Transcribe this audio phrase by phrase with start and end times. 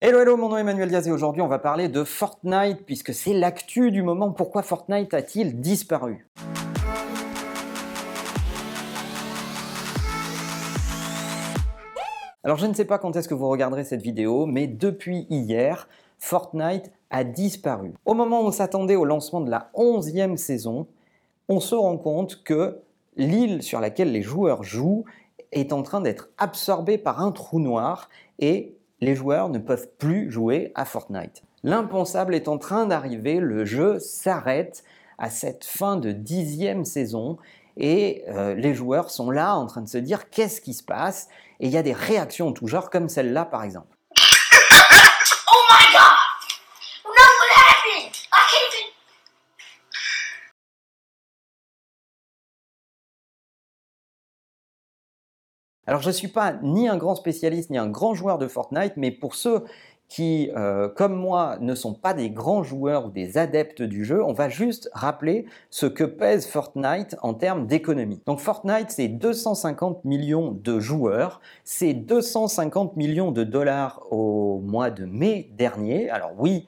[0.00, 3.12] Hello, hello, mon nom est Emmanuel Diaz et aujourd'hui on va parler de Fortnite puisque
[3.12, 4.30] c'est l'actu du moment.
[4.30, 6.28] Pourquoi Fortnite a-t-il disparu?
[12.44, 15.88] Alors je ne sais pas quand est-ce que vous regarderez cette vidéo, mais depuis hier,
[16.20, 17.92] Fortnite a disparu.
[18.04, 20.86] Au moment où on s'attendait au lancement de la 11e saison,
[21.48, 22.82] on se rend compte que
[23.16, 25.06] l'île sur laquelle les joueurs jouent
[25.50, 28.08] est en train d'être absorbée par un trou noir
[28.38, 31.42] et les joueurs ne peuvent plus jouer à Fortnite.
[31.64, 34.84] L'impensable est en train d'arriver, le jeu s'arrête
[35.18, 37.38] à cette fin de dixième saison
[37.76, 41.28] et euh, les joueurs sont là en train de se dire qu'est-ce qui se passe?
[41.60, 43.96] Et il y a des réactions tout genre comme celle-là par exemple.
[45.50, 46.07] Oh my god!
[55.88, 58.92] Alors je ne suis pas ni un grand spécialiste ni un grand joueur de Fortnite,
[58.98, 59.64] mais pour ceux
[60.06, 64.22] qui, euh, comme moi, ne sont pas des grands joueurs ou des adeptes du jeu,
[64.22, 68.20] on va juste rappeler ce que pèse Fortnite en termes d'économie.
[68.26, 75.06] Donc Fortnite, c'est 250 millions de joueurs, c'est 250 millions de dollars au mois de
[75.06, 76.10] mai dernier.
[76.10, 76.66] Alors oui,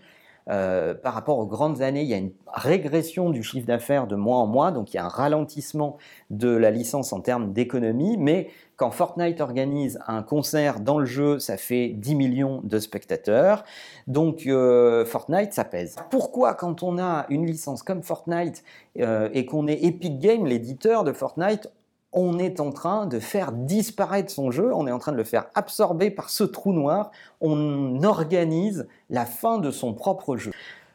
[0.50, 4.16] euh, par rapport aux grandes années, il y a une régression du chiffre d'affaires de
[4.16, 5.96] mois en mois, donc il y a un ralentissement
[6.30, 11.38] de la licence en termes d'économie, mais quand Fortnite organise un concert dans le jeu,
[11.38, 13.62] ça fait 10 millions de spectateurs,
[14.06, 15.96] donc euh, Fortnite, ça pèse.
[16.10, 18.64] Pourquoi quand on a une licence comme Fortnite
[18.98, 21.70] euh, et qu'on est Epic Games, l'éditeur de Fortnite,
[22.12, 25.24] on est en train de faire disparaître son jeu, on est en train de le
[25.24, 30.52] faire absorber par ce trou noir, on organise la fin de son propre jeu.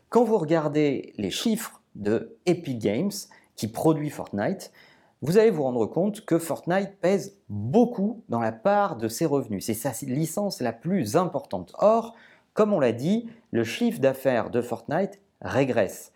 [0.09, 3.11] Quand vous regardez les chiffres de Epic Games
[3.55, 4.71] qui produit Fortnite,
[5.21, 9.65] vous allez vous rendre compte que Fortnite pèse beaucoup dans la part de ses revenus.
[9.65, 11.73] C'est sa licence la plus importante.
[11.79, 12.15] Or,
[12.53, 16.11] comme on l'a dit, le chiffre d'affaires de Fortnite régresse.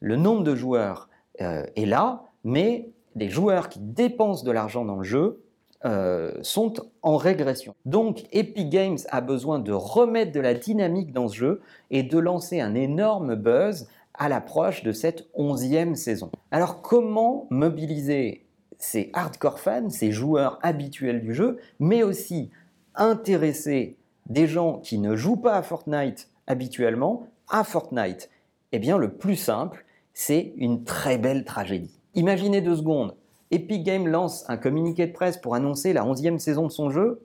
[0.00, 1.08] Le nombre de joueurs
[1.40, 5.42] euh, est là, mais les joueurs qui dépensent de l'argent dans le jeu
[5.84, 7.74] euh, sont en régression.
[7.84, 12.18] Donc Epic Games a besoin de remettre de la dynamique dans ce jeu et de
[12.18, 16.30] lancer un énorme buzz à l'approche de cette onzième saison.
[16.50, 18.46] Alors comment mobiliser
[18.78, 22.50] ces hardcore fans, ces joueurs habituels du jeu, mais aussi
[22.94, 23.96] intéresser
[24.26, 28.30] des gens qui ne jouent pas à Fortnite habituellement à Fortnite?
[28.72, 31.97] Eh bien le plus simple, c'est une très belle tragédie.
[32.14, 33.14] Imaginez deux secondes.
[33.50, 37.20] Epic Games lance un communiqué de presse pour annoncer la 11e saison de son jeu.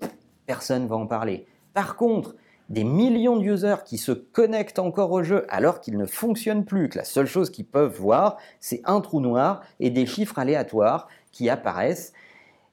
[0.46, 1.46] Personne va en parler.
[1.74, 2.36] Par contre,
[2.70, 6.98] des millions de qui se connectent encore au jeu alors qu'il ne fonctionne plus, que
[6.98, 11.50] la seule chose qu'ils peuvent voir, c'est un trou noir et des chiffres aléatoires qui
[11.50, 12.14] apparaissent.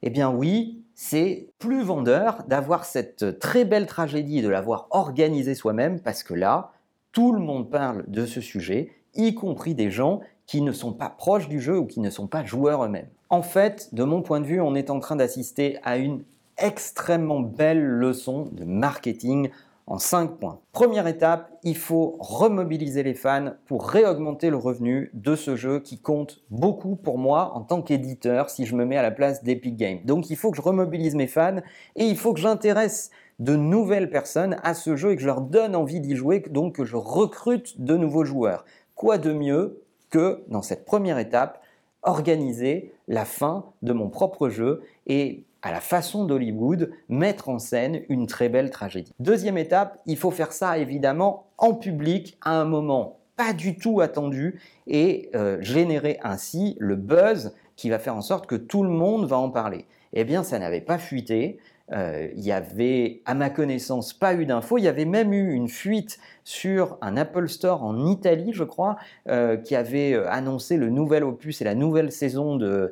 [0.02, 5.54] Eh bien oui, c'est plus vendeur d'avoir cette très belle tragédie et de l'avoir organisée
[5.54, 6.72] soi-même parce que là,
[7.12, 11.10] tout le monde parle de ce sujet, y compris des gens qui ne sont pas
[11.10, 13.08] proches du jeu ou qui ne sont pas joueurs eux-mêmes.
[13.28, 16.24] En fait, de mon point de vue, on est en train d'assister à une
[16.58, 19.50] extrêmement belle leçon de marketing
[19.86, 20.60] en 5 points.
[20.72, 25.98] Première étape, il faut remobiliser les fans pour réaugmenter le revenu de ce jeu qui
[25.98, 29.76] compte beaucoup pour moi en tant qu'éditeur si je me mets à la place d'Epic
[29.76, 29.98] Games.
[30.04, 31.58] Donc il faut que je remobilise mes fans
[31.96, 33.10] et il faut que j'intéresse
[33.40, 36.76] de nouvelles personnes à ce jeu et que je leur donne envie d'y jouer, donc
[36.76, 38.64] que je recrute de nouveaux joueurs.
[39.00, 39.80] Quoi de mieux
[40.10, 41.62] que dans cette première étape,
[42.02, 48.02] organiser la fin de mon propre jeu et à la façon d'Hollywood, mettre en scène
[48.10, 49.14] une très belle tragédie.
[49.18, 54.02] Deuxième étape, il faut faire ça évidemment en public à un moment pas du tout
[54.02, 58.90] attendu et euh, générer ainsi le buzz qui va faire en sorte que tout le
[58.90, 59.86] monde va en parler.
[60.12, 61.58] Eh bien, ça n'avait pas fuité.
[61.92, 64.78] Euh, il y avait, à ma connaissance, pas eu d'infos.
[64.78, 68.96] Il y avait même eu une fuite sur un Apple Store en Italie, je crois,
[69.28, 72.90] euh, qui avait euh, annoncé le nouvel opus et la nouvelle saison de,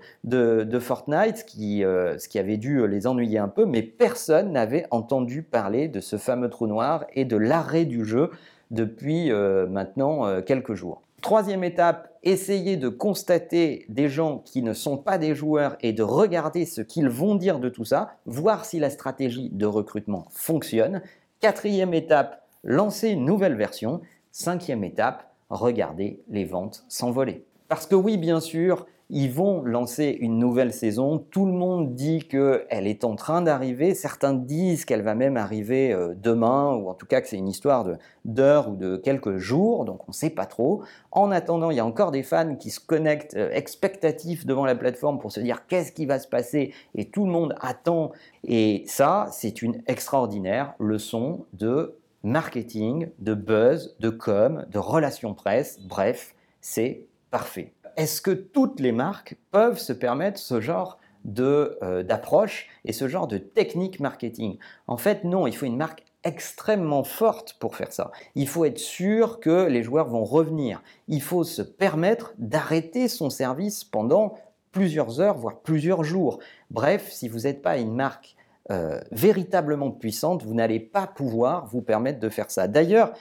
[0.80, 6.00] Fortnite, ce qui avait dû les ennuyer un peu, mais personne n'avait entendu parler de
[6.00, 8.30] ce fameux trou noir et de l'arrêt du jeu
[8.70, 11.07] depuis maintenant quelques jours.
[11.20, 16.02] Troisième étape, essayer de constater des gens qui ne sont pas des joueurs et de
[16.02, 21.02] regarder ce qu'ils vont dire de tout ça, voir si la stratégie de recrutement fonctionne.
[21.40, 24.00] Quatrième étape, lancer une nouvelle version.
[24.30, 27.44] Cinquième étape, regarder les ventes s'envoler.
[27.68, 31.18] Parce que oui, bien sûr, ils vont lancer une nouvelle saison.
[31.18, 33.94] Tout le monde dit qu'elle est en train d'arriver.
[33.94, 37.48] Certains disent qu'elle va même arriver euh, demain, ou en tout cas que c'est une
[37.48, 37.86] histoire
[38.26, 40.82] d'heures ou de quelques jours, donc on ne sait pas trop.
[41.10, 44.74] En attendant, il y a encore des fans qui se connectent euh, expectatifs devant la
[44.74, 48.12] plateforme pour se dire qu'est-ce qui va se passer, et tout le monde attend.
[48.44, 55.80] Et ça, c'est une extraordinaire leçon de marketing, de buzz, de com, de relations presse,
[55.80, 57.72] bref, c'est parfait.
[57.98, 61.00] Est-ce que toutes les marques peuvent se permettre ce genre
[61.36, 64.56] euh, d'approche et ce genre de technique marketing?
[64.86, 68.12] En fait, non, il faut une marque extrêmement forte pour faire ça.
[68.36, 70.80] Il faut être sûr que les joueurs vont revenir.
[71.08, 74.38] Il faut se permettre d'arrêter son service pendant
[74.70, 76.38] plusieurs heures, voire plusieurs jours.
[76.70, 78.36] Bref, si vous n'êtes pas une marque
[78.70, 82.68] euh, véritablement puissante, vous n'allez pas pouvoir vous permettre de faire ça.
[82.68, 83.12] D'ailleurs,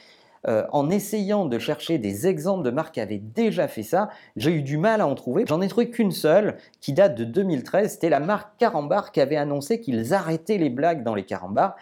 [0.48, 4.52] euh, en essayant de chercher des exemples de marques qui avaient déjà fait ça, j'ai
[4.52, 5.46] eu du mal à en trouver.
[5.48, 7.92] J'en ai trouvé qu'une seule qui date de 2013.
[7.92, 11.76] C'était la marque Carambar qui avait annoncé qu'ils arrêtaient les blagues dans les carambars.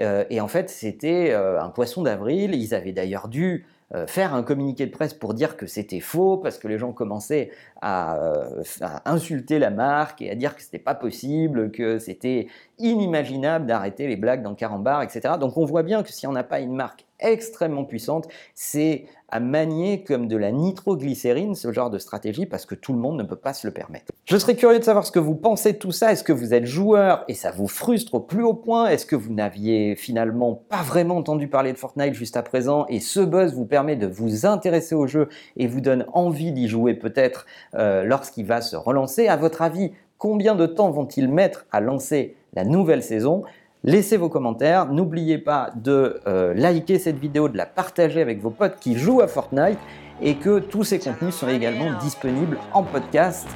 [0.00, 2.54] Euh, et en fait, c'était un poisson d'avril.
[2.54, 6.38] Ils avaient d'ailleurs dû euh, faire un communiqué de presse pour dire que c'était faux
[6.38, 7.50] parce que les gens commençaient
[7.82, 8.62] à, euh,
[9.04, 12.46] insulter la marque et à dire que c'était pas possible, que c'était
[12.78, 15.34] inimaginable d'arrêter les blagues dans carambar, etc.
[15.38, 19.40] Donc on voit bien que si on n'a pas une marque extrêmement puissante, c'est à
[19.40, 23.22] manier comme de la nitroglycérine, ce genre de stratégie, parce que tout le monde ne
[23.22, 24.12] peut pas se le permettre.
[24.26, 26.12] Je serais curieux de savoir ce que vous pensez de tout ça.
[26.12, 28.88] Est-ce que vous êtes joueur et ça vous frustre au plus haut point?
[28.88, 32.84] Est-ce que vous n'aviez finalement pas vraiment entendu parler de Fortnite juste à présent?
[32.90, 36.68] Et ce buzz vous permet de vous intéresser au jeu et vous donne envie d'y
[36.68, 39.28] jouer peut-être euh, lorsqu'il va se relancer.
[39.28, 43.44] À votre avis, combien de temps vont-ils mettre à lancer la nouvelle saison?
[43.84, 48.50] Laissez vos commentaires, n'oubliez pas de euh, liker cette vidéo, de la partager avec vos
[48.50, 49.78] potes qui jouent à Fortnite
[50.20, 53.48] et que tous ces contenus sont également disponibles en podcast,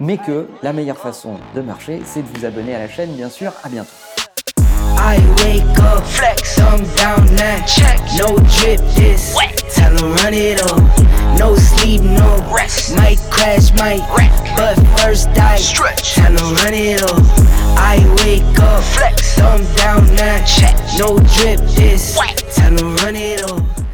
[0.00, 3.28] mais que la meilleure façon de marcher, c'est de vous abonner à la chaîne, bien
[3.28, 3.52] sûr.
[3.62, 3.90] À bientôt.
[4.98, 7.62] I wake up, flex, thumb down now.
[7.66, 8.00] Check.
[8.18, 9.34] No drip, this.
[9.36, 9.62] Wet.
[9.74, 11.05] Tell them run it up.
[11.38, 12.96] No sleep, no rest.
[12.96, 14.32] Might crash, might wreck.
[14.56, 16.16] But first I stretch.
[16.16, 17.22] Them run it up.
[17.78, 20.44] I wake up, flex, thumb down now.
[20.44, 20.76] Check.
[20.98, 22.16] No drip, this.
[22.18, 22.44] Wet.
[22.54, 23.85] Tell them run it up.